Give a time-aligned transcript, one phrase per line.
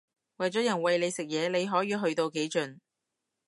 [0.37, 2.79] 為咗人餵你食嘢你可以去到幾盡